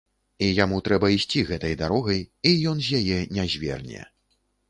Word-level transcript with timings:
І 0.43 0.45
яму 0.59 0.77
трэба 0.87 1.09
ісці 1.17 1.43
гэтай 1.49 1.75
дарогай, 1.83 2.19
і 2.51 2.55
ён 2.73 2.81
з 2.87 3.01
яе 3.01 3.19
не 3.39 3.47
зверне. 3.57 4.01